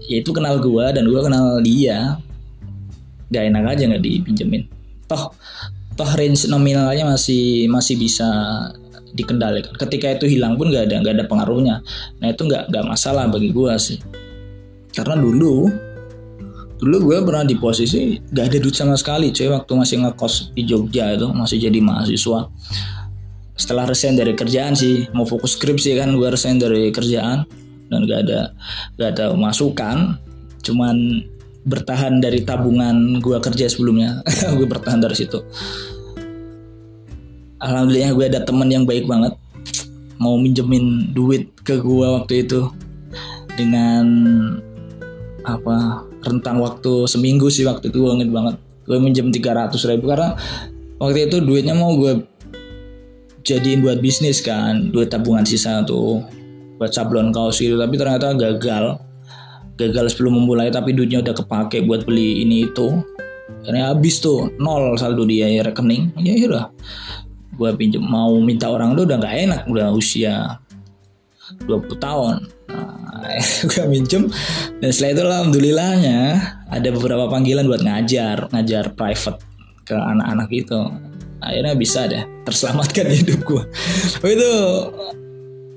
[0.06, 2.14] ya itu kenal gue dan gue kenal dia.
[3.28, 4.64] Gak enak aja nggak dipinjemin.
[5.04, 5.34] Toh
[5.98, 8.24] toh range nominalnya masih masih bisa
[9.18, 9.74] dikendalikan.
[9.74, 11.82] Ketika itu hilang pun nggak ada nggak ada pengaruhnya.
[12.22, 13.98] Nah itu nggak nggak masalah bagi gue sih.
[14.94, 15.66] Karena dulu
[16.78, 20.62] dulu gue pernah di posisi gak ada duit sama sekali cuy waktu masih ngekos di
[20.62, 22.46] Jogja itu masih jadi mahasiswa.
[23.58, 27.42] Setelah resign dari kerjaan sih mau fokus skripsi kan gue resign dari kerjaan.
[27.88, 28.54] Dan gak ada
[28.94, 30.22] gak ada masukan.
[30.62, 31.24] Cuman
[31.66, 34.22] bertahan dari tabungan gue kerja sebelumnya.
[34.56, 35.42] Gue bertahan dari situ.
[37.58, 39.34] Alhamdulillah gue ada temen yang baik banget.
[40.22, 42.70] Mau minjemin duit ke gue waktu itu
[43.58, 44.06] dengan
[45.42, 48.56] apa rentang waktu seminggu sih waktu itu gue inget banget.
[48.86, 50.38] Gue minjem 300 ribu karena
[51.02, 52.22] waktu itu duitnya mau gue
[53.42, 56.20] jadiin buat bisnis kan duit tabungan sisa tuh
[56.76, 59.00] buat sablon kaos gitu tapi ternyata gagal
[59.78, 62.98] gagal sebelum memulai tapi duitnya udah kepake buat beli ini itu.
[63.62, 66.12] Karena habis tuh nol saldo dia ya rekening.
[66.18, 66.66] Ya udah
[67.58, 70.58] gue pinjem mau minta orang tuh udah nggak enak udah usia
[71.66, 72.36] 20 tahun.
[72.68, 73.38] Nah,
[73.70, 74.30] gue minjem
[74.78, 76.18] dan setelah itu alhamdulillahnya
[76.70, 79.40] ada beberapa panggilan buat ngajar ngajar private
[79.86, 80.80] ke anak-anak itu.
[81.38, 83.62] Akhirnya bisa deh terselamatkan hidup gue
[84.32, 84.54] itu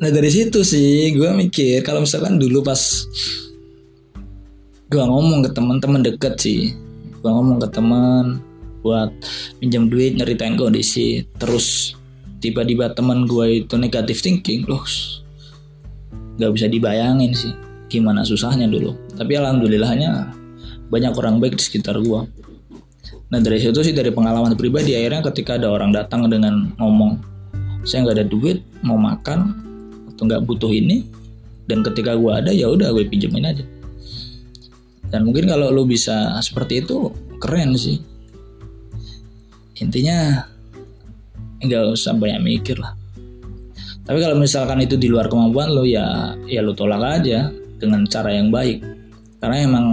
[0.02, 3.06] nah dari situ sih gue mikir kalau misalkan dulu pas
[4.92, 6.76] gue ngomong ke teman-teman deket sih.
[7.24, 8.44] Gue ngomong ke teman
[8.84, 9.08] buat
[9.64, 11.96] pinjam duit nyeritain kondisi terus
[12.44, 14.82] tiba-tiba teman gue itu negatif thinking loh
[16.42, 17.54] nggak bisa dibayangin sih
[17.88, 18.98] gimana susahnya dulu.
[19.16, 20.42] Tapi alhamdulillahnya
[20.92, 22.22] banyak orang baik di sekitar gue
[23.32, 27.16] nah dari situ sih dari pengalaman pribadi akhirnya ketika ada orang datang dengan ngomong
[27.88, 29.56] saya nggak ada duit mau makan
[30.12, 31.08] atau nggak butuh ini
[31.72, 33.64] dan ketika gue ada ya udah gue pinjemin aja
[35.12, 38.00] dan mungkin kalau lo bisa seperti itu keren sih.
[39.84, 40.48] Intinya
[41.60, 42.96] nggak usah banyak mikir lah.
[44.08, 48.32] Tapi kalau misalkan itu di luar kemampuan lo ya ya lo tolak aja dengan cara
[48.32, 48.80] yang baik.
[49.44, 49.86] Karena emang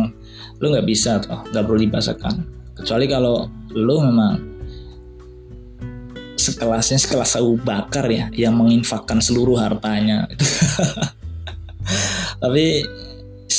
[0.62, 2.34] lo nggak bisa tuh nggak perlu dipaksakan.
[2.78, 4.34] Kecuali kalau lo memang
[6.38, 10.30] sekelasnya sekelas Abu Bakar ya yang menginfakkan seluruh hartanya.
[12.42, 12.86] Tapi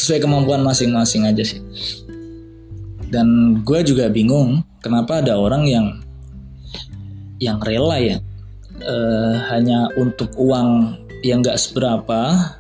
[0.09, 1.61] sesuai kemampuan masing-masing aja sih
[3.13, 5.85] dan gue juga bingung kenapa ada orang yang
[7.37, 8.17] yang rela ya
[8.83, 12.55] uh, hanya untuk uang yang gak seberapa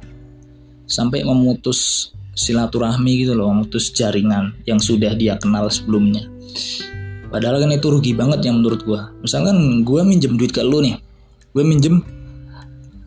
[0.89, 6.23] sampai memutus silaturahmi gitu loh, memutus jaringan yang sudah dia kenal sebelumnya.
[7.29, 9.01] Padahal kan itu rugi banget yang menurut gue.
[9.21, 10.97] Misalkan gue minjem duit ke lu nih,
[11.53, 12.01] gue minjem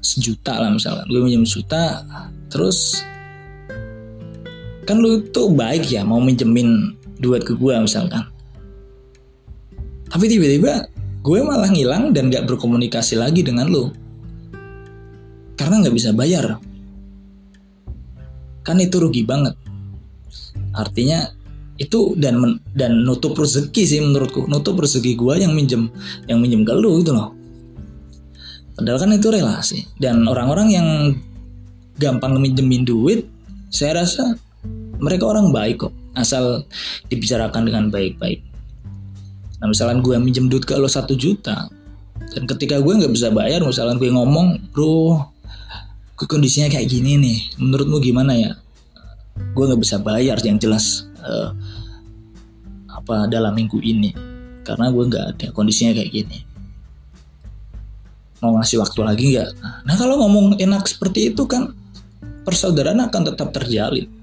[0.04, 2.06] sejuta lah misalkan, gue minjem sejuta,
[2.52, 3.02] terus
[4.82, 8.26] kan lu tuh baik ya mau minjemin duit ke gue misalkan.
[10.10, 10.90] Tapi tiba-tiba
[11.22, 13.94] gue malah ngilang dan gak berkomunikasi lagi dengan lo
[15.62, 16.58] karena nggak bisa bayar.
[18.66, 19.54] Kan itu rugi banget.
[20.74, 21.30] Artinya
[21.78, 24.50] itu dan dan nutup rezeki sih menurutku.
[24.50, 25.90] Nutup rezeki gue yang minjem
[26.26, 27.30] yang minjem ke lu gitu loh.
[28.74, 29.78] Padahal kan itu relasi.
[30.00, 30.88] Dan orang-orang yang
[32.00, 33.28] gampang minjemin duit
[33.68, 34.34] saya rasa
[35.02, 36.62] mereka orang baik kok asal
[37.10, 38.38] dibicarakan dengan baik-baik.
[39.58, 41.66] Nah misalkan gue minjem duit ke lo satu juta
[42.32, 45.26] dan ketika gue nggak bisa bayar misalkan gue ngomong bro
[46.14, 48.52] gue kondisinya kayak gini nih menurutmu gimana ya?
[49.58, 51.50] Gue nggak bisa bayar yang jelas uh,
[52.86, 54.14] apa dalam minggu ini
[54.62, 56.38] karena gue nggak ada kondisinya kayak gini.
[58.38, 59.50] Mau ngasih waktu lagi nggak?
[59.82, 61.74] Nah kalau ngomong enak seperti itu kan
[62.46, 64.21] persaudaraan akan tetap terjalin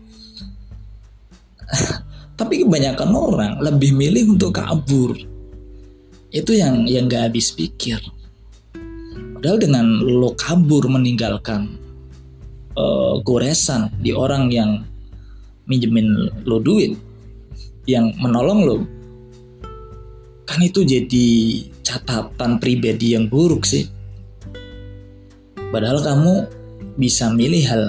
[2.39, 5.15] tapi kebanyakan orang lebih milih untuk kabur.
[6.29, 7.97] Itu yang yang gak habis pikir.
[9.35, 11.79] Padahal dengan lo kabur meninggalkan
[12.75, 14.83] uh, goresan di orang yang
[15.69, 16.97] minjemin lo duit
[17.87, 18.77] yang menolong lo
[20.49, 21.27] kan itu jadi
[21.85, 23.85] catatan pribadi yang buruk sih.
[25.69, 26.33] Padahal kamu
[26.97, 27.83] bisa milih hal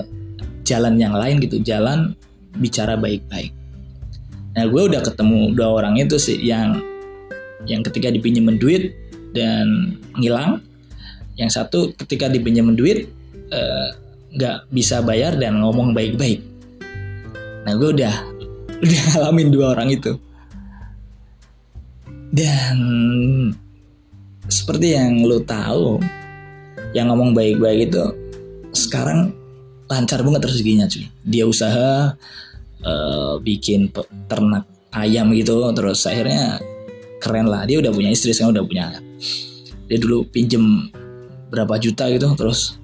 [0.62, 2.14] jalan yang lain gitu jalan
[2.60, 3.59] bicara baik-baik
[4.50, 6.82] Nah gue udah ketemu dua orang itu sih yang
[7.68, 8.96] yang ketika dipinjemin duit
[9.30, 10.64] dan ngilang,
[11.38, 13.06] yang satu ketika dipinjemin duit
[13.52, 13.88] eh,
[14.34, 16.42] nggak uh, bisa bayar dan ngomong baik-baik.
[17.66, 18.14] Nah gue udah
[18.84, 20.12] udah ngalamin dua orang itu.
[22.30, 22.78] Dan
[24.46, 25.98] seperti yang lo tahu,
[26.94, 28.04] yang ngomong baik-baik itu
[28.70, 29.34] sekarang
[29.90, 31.10] lancar banget rezekinya cuy.
[31.26, 32.14] Dia usaha
[32.84, 33.90] uh, bikin
[34.28, 34.64] ternak
[34.94, 35.60] ayam gitu.
[35.72, 36.60] Terus akhirnya
[37.20, 37.64] keren lah.
[37.68, 38.86] Dia udah punya istri sekarang udah punya
[39.90, 40.90] dia dulu pinjem
[41.50, 42.32] berapa juta gitu.
[42.38, 42.78] Terus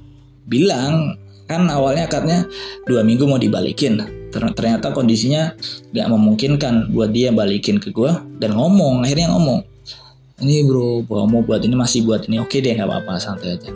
[0.47, 1.15] bilang
[1.47, 2.47] kan awalnya katanya
[2.85, 4.03] dua minggu mau dibalikin.
[4.37, 5.57] Ternyata kondisinya
[5.97, 9.65] gak memungkinkan buat dia balikin ke gue dan ngomong akhirnya ngomong
[10.45, 12.37] ini bro mau buat ini masih buat ini.
[12.45, 13.73] Oke deh nggak apa-apa santai aja.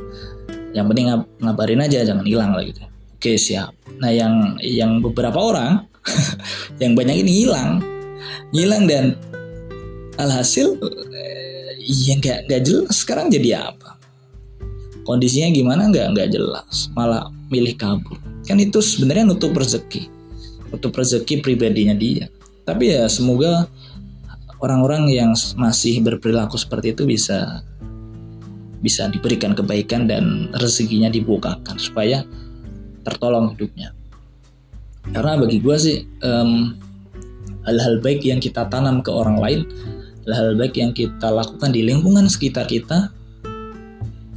[0.76, 1.06] Yang penting
[1.40, 2.84] ngabarin aja jangan hilang lah gitu.
[3.16, 3.72] Oke siap.
[3.96, 5.88] Nah yang yang beberapa orang
[6.82, 7.82] yang banyak ini hilang.
[8.50, 9.14] Hilang dan
[10.18, 10.76] alhasil
[11.80, 13.96] ya nggak nggak jelas sekarang jadi apa.
[15.06, 16.92] Kondisinya gimana nggak nggak jelas.
[16.94, 18.18] Malah milih kabur.
[18.46, 20.10] Kan itu sebenarnya nutup rezeki.
[20.70, 22.30] Nutup rezeki pribadinya dia.
[22.62, 23.66] Tapi ya semoga
[24.60, 27.64] orang-orang yang masih berperilaku seperti itu bisa
[28.80, 32.24] bisa diberikan kebaikan dan rezekinya dibukakan supaya
[33.04, 33.92] tertolong hidupnya
[35.10, 36.74] karena bagi gue sih um,
[37.66, 39.60] hal-hal baik yang kita tanam ke orang lain
[40.26, 43.10] hal-hal baik yang kita lakukan di lingkungan sekitar kita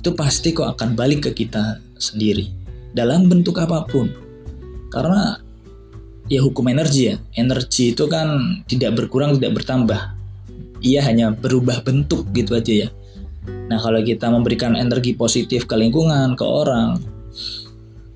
[0.04, 2.52] itu pasti kok akan balik ke kita sendiri.
[2.92, 4.12] Dalam bentuk apa pun.
[4.92, 5.40] Karena
[6.28, 7.16] ya hukum energi ya.
[7.40, 10.02] Energi itu kan tidak berkurang tidak bertambah.
[10.84, 12.90] Ia hanya berubah bentuk gitu aja ya.
[13.72, 17.00] Nah kalau kita memberikan energi positif ke lingkungan ke orang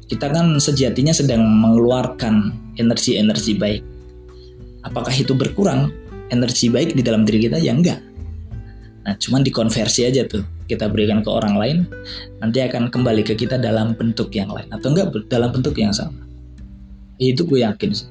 [0.07, 3.83] kita kan sejatinya sedang mengeluarkan energi-energi baik.
[4.87, 5.91] Apakah itu berkurang
[6.31, 7.59] energi baik di dalam diri kita?
[7.59, 7.99] Ya enggak.
[9.03, 10.47] Nah cuman dikonversi aja tuh.
[10.67, 11.77] Kita berikan ke orang lain
[12.43, 14.67] nanti akan kembali ke kita dalam bentuk yang lain.
[14.71, 16.23] Atau enggak dalam bentuk yang sama.
[17.19, 18.07] Itu gue yakin sih.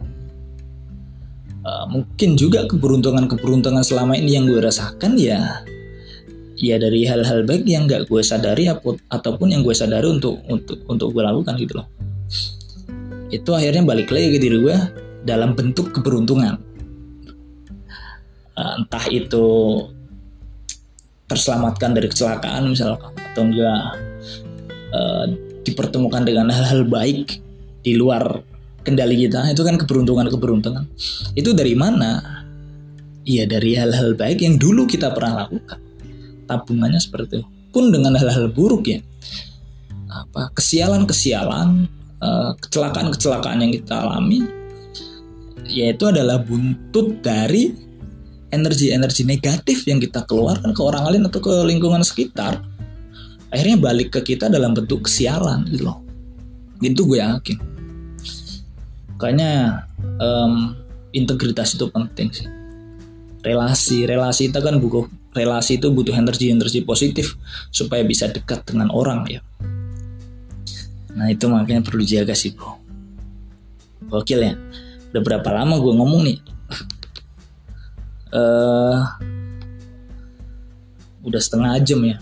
[1.67, 5.67] Uh, mungkin juga keberuntungan-keberuntungan selama ini yang gue rasakan ya
[6.57, 8.67] ya dari hal-hal baik yang gak gue sadari
[9.13, 11.89] ataupun yang gue sadari untuk untuk untuk gue lakukan gitu loh.
[13.29, 14.77] Itu akhirnya balik lagi ke diri gue
[15.29, 16.57] dalam bentuk keberuntungan.
[18.57, 19.45] Uh, entah itu
[21.29, 23.83] terselamatkan dari kecelakaan misalkan atau enggak
[24.97, 25.25] uh,
[25.61, 27.37] dipertemukan dengan hal-hal baik
[27.85, 28.41] di luar
[28.87, 30.89] kendali kita itu kan keberuntungan keberuntungan
[31.37, 32.41] itu dari mana?
[33.27, 35.86] Iya dari hal-hal baik yang dulu kita pernah lakukan
[36.47, 37.47] tabungannya seperti itu.
[37.75, 39.03] Pun dengan hal-hal buruk ya.
[40.09, 41.91] Apa kesialan-kesialan
[42.23, 44.47] uh, kecelakaan-kecelakaan yang kita alami
[45.67, 47.75] yaitu adalah buntut dari
[48.55, 52.63] energi-energi negatif yang kita keluarkan ke orang lain atau ke lingkungan sekitar.
[53.51, 55.99] Akhirnya balik ke kita dalam bentuk kesialan gitu loh.
[56.79, 57.59] Itu gue yakin.
[59.17, 59.83] Makanya
[60.23, 60.77] um,
[61.11, 62.47] integritas itu penting sih.
[63.43, 67.37] Relasi relasi itu kan butuh relasi itu butuh energi energi positif
[67.69, 69.45] supaya bisa dekat dengan orang ya.
[71.17, 72.77] Nah itu makanya perlu jaga sih bro.
[74.09, 74.55] Gokil ya.
[75.13, 76.39] Udah berapa lama gue ngomong nih?
[78.37, 79.01] Uh,
[81.25, 82.17] udah setengah jam ya.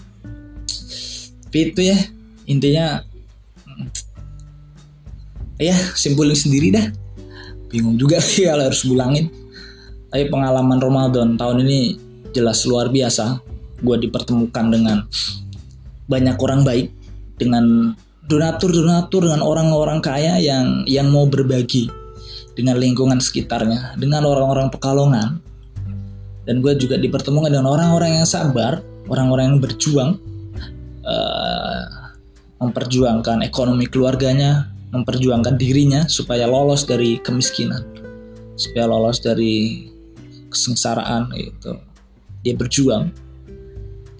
[1.50, 1.98] Tapi itu ya.
[2.46, 3.02] Intinya
[5.58, 6.86] ya simpulin sendiri dah.
[7.66, 9.26] Bingung juga sih kalau harus bulangin.
[10.14, 11.98] Tapi pengalaman Ramadan tahun ini
[12.34, 13.40] jelas luar biasa
[13.80, 15.06] gue dipertemukan dengan
[16.10, 16.90] banyak orang baik
[17.38, 17.94] dengan
[18.26, 21.88] donatur-donatur dengan orang-orang kaya yang yang mau berbagi
[22.58, 25.40] dengan lingkungan sekitarnya dengan orang-orang pekalongan.
[26.44, 30.10] Dan gue juga dipertemukan dengan orang-orang yang sabar orang-orang yang berjuang
[31.04, 31.82] uh,
[32.60, 37.82] memperjuangkan ekonomi keluarganya memperjuangkan dirinya supaya lolos dari kemiskinan
[38.54, 39.88] supaya lolos dari
[40.48, 41.74] kesengsaraan itu
[42.44, 43.08] dia berjuang.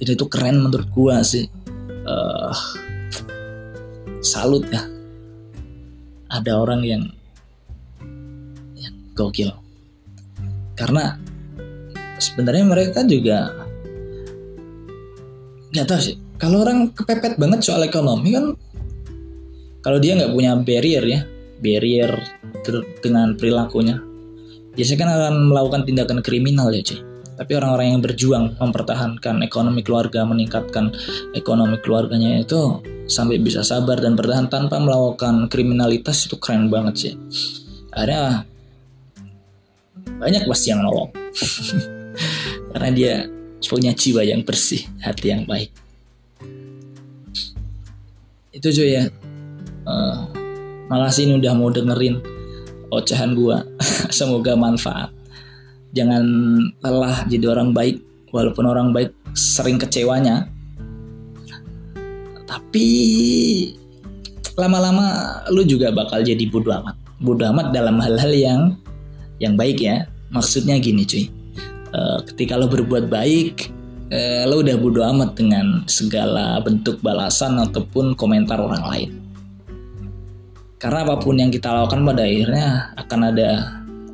[0.01, 1.47] Jadi itu keren menurut gue sih.
[2.05, 2.53] Uh,
[4.25, 4.83] salut ya.
[6.33, 7.05] Ada orang yang
[8.75, 9.53] yang gokil.
[10.75, 11.21] Karena
[12.19, 13.53] sebenarnya mereka juga
[15.71, 16.17] nggak tahu sih.
[16.41, 18.59] Kalau orang kepepet banget soal ekonomi kan
[19.85, 21.21] kalau dia nggak punya barrier ya
[21.61, 22.11] barrier
[23.05, 24.01] dengan perilakunya
[24.75, 30.23] biasanya kan akan melakukan tindakan kriminal ya cuy tapi orang-orang yang berjuang mempertahankan ekonomi keluarga
[30.23, 30.95] meningkatkan
[31.35, 37.13] ekonomi keluarganya itu sampai bisa sabar dan bertahan tanpa melakukan kriminalitas itu keren banget sih
[37.95, 38.47] akhirnya
[40.19, 41.11] banyak pasti yang nolong
[42.75, 43.15] karena dia
[43.69, 45.71] punya jiwa yang bersih, hati yang baik.
[48.51, 49.05] Itu cuy ya.
[49.85, 50.27] Uh,
[50.89, 52.19] makasih ini udah mau dengerin
[52.91, 53.63] ocehan gua.
[54.17, 55.14] Semoga manfaat.
[55.95, 56.25] Jangan
[56.83, 58.03] lelah jadi orang baik,
[58.35, 60.51] walaupun orang baik sering kecewanya.
[62.45, 62.87] Tapi
[64.59, 66.99] lama-lama lu juga bakal jadi bodoh amat.
[67.23, 68.61] Bodoh amat dalam hal-hal yang
[69.39, 70.07] yang baik ya.
[70.35, 71.31] Maksudnya gini cuy
[71.95, 73.71] uh, ketika lo berbuat baik
[74.11, 79.11] uh, lo udah bodo amat dengan segala bentuk balasan ataupun komentar orang lain
[80.83, 83.51] karena apa pun yang kita lakukan pada akhirnya akan ada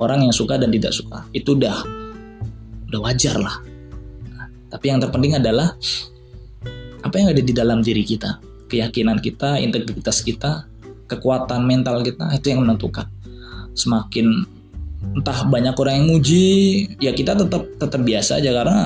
[0.00, 1.28] orang yang suka dan tidak suka.
[1.30, 1.76] Itu udah
[2.90, 3.62] udah wajar lah.
[4.32, 5.76] Nah, tapi yang terpenting adalah
[7.00, 8.40] apa yang ada di dalam diri kita?
[8.66, 10.66] Keyakinan kita integritas kita
[11.06, 13.06] kekuatan mental kita itu yang menentukan.
[13.76, 14.46] Semakin
[15.16, 16.46] entah banyak orang yang muji
[17.00, 18.78] ya kita tetap tetap biasa aja karena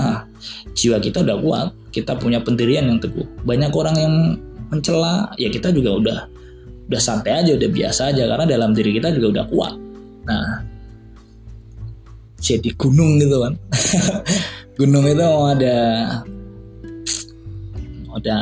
[0.73, 3.27] jiwa kita udah kuat kita punya pendirian yang teguh.
[3.45, 4.15] Banyak orang yang
[4.73, 6.19] mencela ya kita juga udah
[6.85, 9.75] udah santai aja udah biasa aja karena dalam diri kita juga udah kuat.
[10.25, 10.74] Nah
[12.41, 13.55] jadi gunung gitu kan.
[14.79, 15.77] Gunung itu mau ada
[18.15, 18.39] ada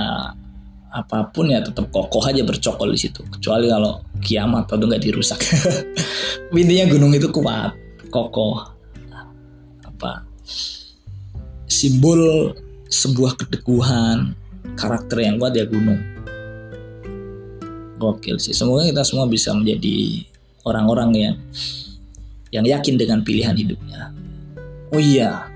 [0.93, 3.24] apa pun ya tetap kokoh aja bercokol di situ.
[3.28, 5.40] Kecuali kalau kiamat atau nggak dirusak.
[6.53, 7.72] Intinya gunung itu kuat
[8.12, 8.61] kokoh.
[9.84, 10.24] Apa?
[11.68, 12.53] Simbol
[12.93, 14.36] sebuah keteguhan
[14.76, 16.01] karakter yang kuat ya gunung.
[17.97, 18.53] Gokil sih.
[18.53, 20.26] Semoga kita semua bisa menjadi
[20.68, 21.36] orang-orang yang
[22.53, 24.13] yang yakin dengan pilihan hidupnya.
[24.93, 25.49] Oh iya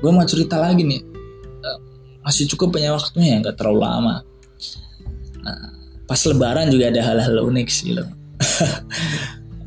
[0.00, 1.00] gue mau cerita lagi nih.
[1.60, 1.78] Eh,
[2.24, 4.16] masih cukup banyak waktunya ya nggak terlalu lama.
[5.40, 5.72] Nah,
[6.04, 8.04] pas lebaran juga ada hal-hal unik sih lo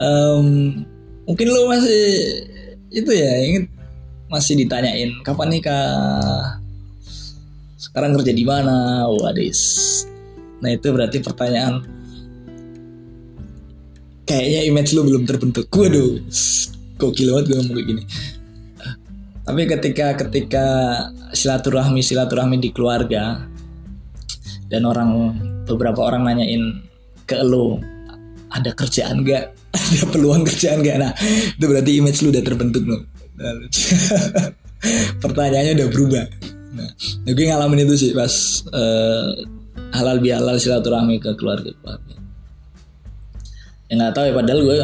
[0.04, 0.48] um,
[1.28, 2.04] mungkin lo masih
[2.92, 3.64] itu ya ingin
[4.28, 6.60] masih ditanyain kapan nikah?
[7.78, 9.06] Sekarang kerja di mana?
[9.08, 9.62] Wadis
[10.64, 11.84] nah itu berarti pertanyaan
[14.24, 15.68] kayaknya image lu belum terbentuk.
[15.72, 16.20] Waduh.
[16.98, 18.04] Gokil banget gue ngomong kayak gini.
[19.44, 20.66] Tapi ketika ketika
[21.36, 23.44] silaturahmi silaturahmi di keluarga
[24.72, 25.36] dan orang
[25.68, 26.80] beberapa orang nanyain
[27.28, 27.84] ke lo
[28.54, 31.12] ada kerjaan gak ada peluang kerjaan gak nah
[31.60, 33.04] itu berarti image lu udah terbentuk lo
[35.24, 36.26] pertanyaannya udah berubah.
[36.74, 36.90] Nah,
[37.28, 38.34] gue ngalamin itu sih pas
[38.72, 39.30] uh,
[39.94, 42.23] halal bihalal silaturahmi ke keluarga keluarga
[43.94, 44.78] ya nggak tahu ya padahal gue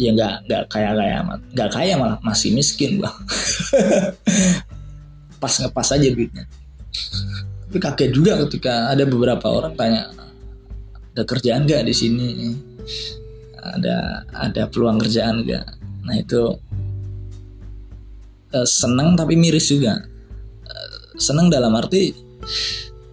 [0.00, 1.40] ya nggak nggak kaya kaya amat.
[1.52, 3.16] Nggak kaya malah masih miskin bang
[5.42, 6.48] pas ngepas aja duitnya.
[7.68, 10.08] Tapi kaget juga ketika ada beberapa orang tanya
[11.12, 12.28] ada kerjaan nggak di sini?
[13.60, 15.66] Ada ada peluang kerjaan nggak?
[16.08, 16.56] Nah itu
[18.56, 20.00] uh, seneng tapi miris juga.
[20.64, 22.16] Uh, seneng dalam arti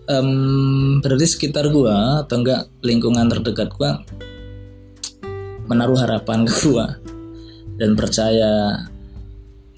[0.10, 4.02] um, berarti sekitar gua atau enggak lingkungan terdekat gua
[5.66, 6.98] menaruh harapan ke gua
[7.76, 8.86] dan percaya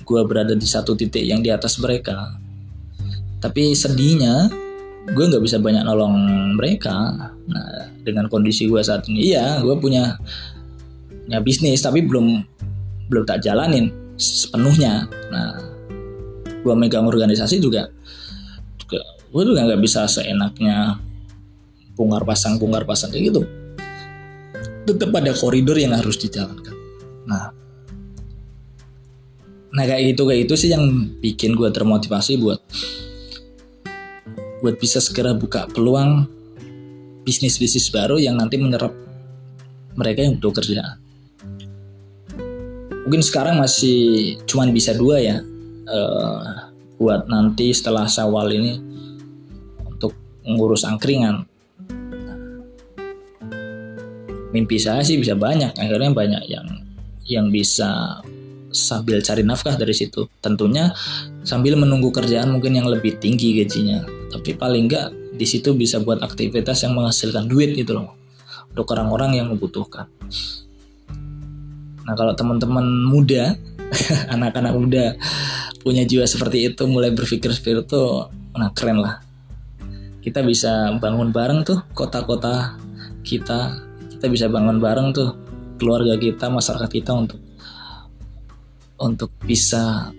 [0.04, 2.36] gua berada di satu titik yang di atas mereka.
[3.38, 4.50] Tapi sedihnya
[5.08, 6.16] gue nggak bisa banyak nolong
[6.60, 7.32] mereka.
[7.48, 7.72] Nah
[8.04, 10.16] dengan kondisi gue saat ini iya gue punya
[11.28, 12.44] punya bisnis tapi belum
[13.08, 15.08] belum tak jalanin sepenuhnya.
[15.32, 15.60] Nah
[16.60, 17.97] gue megang organisasi juga juga
[19.28, 21.00] gue juga nggak bisa seenaknya
[21.98, 23.42] bongkar pasang bongkar pasang kayak gitu.
[24.88, 26.76] Tetap ada koridor yang harus dijalankan.
[27.28, 27.52] Nah
[29.68, 32.58] nah kayak gitu kayak itu sih yang bikin gue termotivasi buat
[34.64, 36.26] buat bisa segera buka peluang
[37.28, 38.96] bisnis bisnis baru yang nanti menyerap
[40.00, 40.98] mereka yang butuh kerjaan.
[43.08, 45.38] Mungkin sekarang masih cuman bisa dua ya
[45.88, 48.87] uh, buat nanti setelah sawal ini
[50.48, 51.44] ngurus angkringan.
[54.56, 56.68] Mimpi saya sih bisa banyak akhirnya banyak yang
[57.28, 58.24] yang bisa
[58.72, 60.32] sambil cari nafkah dari situ.
[60.40, 60.96] Tentunya
[61.44, 66.20] sambil menunggu kerjaan mungkin yang lebih tinggi gajinya tapi paling enggak di situ bisa buat
[66.24, 68.16] aktivitas yang menghasilkan duit gitu loh
[68.72, 70.08] untuk orang-orang yang membutuhkan.
[72.08, 73.56] Nah kalau teman-teman muda
[74.34, 75.06] anak-anak muda
[75.84, 78.04] punya jiwa seperti itu mulai berpikir seperti itu
[78.58, 79.22] nah keren lah
[80.28, 82.76] kita bisa bangun bareng tuh kota-kota
[83.24, 83.80] kita.
[84.12, 85.40] Kita bisa bangun bareng tuh
[85.80, 87.40] keluarga kita masyarakat kita untuk
[89.00, 90.12] untuk bisa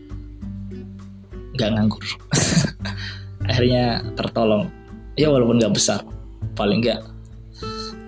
[1.53, 2.01] nggak nganggur.
[3.53, 4.73] Akhirnya tertolong.
[5.13, 6.01] Ya walaupun nggak besar
[6.57, 7.05] paling nggak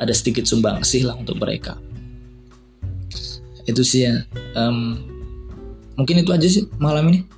[0.01, 1.77] ada sedikit sumbang sih lah untuk mereka.
[3.69, 4.25] Itu sih ya
[4.57, 4.97] um,
[6.01, 7.29] mungkin itu aja sih malam ini.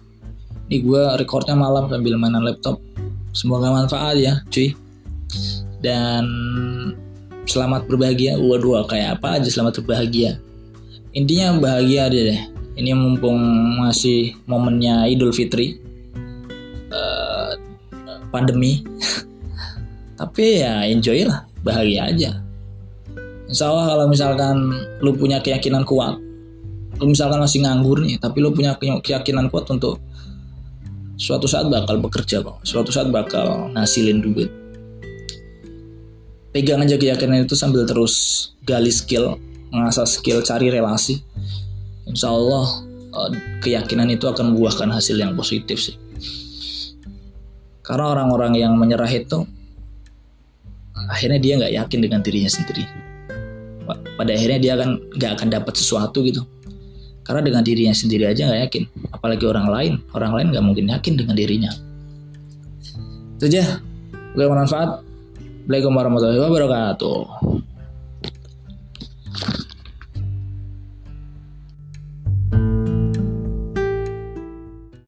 [0.71, 2.92] Ini gue recordnya malam sambil mainan laptop
[3.33, 4.77] Semoga manfaat ya, cuy.
[5.81, 6.25] Dan
[7.49, 8.37] selamat berbahagia.
[8.37, 10.37] Waduh, kayak apa aja selamat berbahagia.
[11.17, 12.41] Intinya bahagia aja deh.
[12.77, 13.41] Ini mumpung
[13.81, 15.81] masih momennya Idul Fitri.
[16.93, 17.57] Uh,
[18.29, 18.85] pandemi.
[20.21, 22.31] Tapi ya enjoy lah, bahagia aja.
[23.49, 24.57] Insya Allah kalau misalkan
[25.05, 26.17] lu punya keyakinan kuat,
[27.01, 30.01] lu misalkan masih nganggur nih, tapi lu punya keyakinan kuat untuk
[31.17, 34.51] suatu saat bakal bekerja kok suatu saat bakal ngasilin duit.
[36.53, 39.41] Pegang aja keyakinan itu sambil terus gali skill
[39.73, 41.25] mengasah skill cari relasi.
[42.05, 43.31] Insya Allah eh,
[43.65, 45.97] keyakinan itu akan membuahkan hasil yang positif sih.
[47.81, 49.49] Karena orang-orang yang menyerah itu
[51.09, 52.85] akhirnya dia nggak yakin dengan dirinya sendiri.
[53.89, 56.45] Pada akhirnya dia akan nggak akan dapat sesuatu gitu
[57.23, 59.93] karena dengan dirinya sendiri aja nggak yakin, apalagi orang lain.
[60.11, 61.71] Orang lain nggak mungkin yakin dengan dirinya.
[63.39, 63.79] Itu aja.
[64.33, 64.91] Gue bermanfaat.
[65.63, 67.19] Assalamualaikum warahmatullahi wabarakatuh.